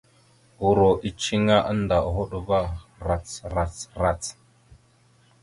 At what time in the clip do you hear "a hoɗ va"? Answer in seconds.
2.03-2.59